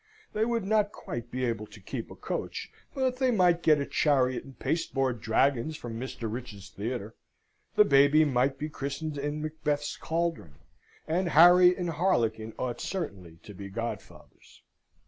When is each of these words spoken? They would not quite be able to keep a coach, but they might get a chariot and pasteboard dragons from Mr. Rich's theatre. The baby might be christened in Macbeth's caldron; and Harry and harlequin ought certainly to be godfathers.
They 0.33 0.45
would 0.45 0.65
not 0.65 0.91
quite 0.91 1.29
be 1.29 1.45
able 1.45 1.67
to 1.67 1.79
keep 1.79 2.09
a 2.09 2.15
coach, 2.15 2.71
but 2.95 3.17
they 3.17 3.29
might 3.29 3.61
get 3.61 3.79
a 3.79 3.85
chariot 3.85 4.43
and 4.43 4.57
pasteboard 4.57 5.21
dragons 5.21 5.77
from 5.77 5.99
Mr. 5.99 6.23
Rich's 6.27 6.69
theatre. 6.71 7.13
The 7.75 7.85
baby 7.85 8.25
might 8.25 8.57
be 8.57 8.67
christened 8.67 9.19
in 9.19 9.43
Macbeth's 9.43 9.95
caldron; 9.97 10.55
and 11.07 11.29
Harry 11.29 11.77
and 11.77 11.91
harlequin 11.91 12.53
ought 12.57 12.81
certainly 12.81 13.37
to 13.43 13.53
be 13.53 13.69
godfathers. 13.69 14.63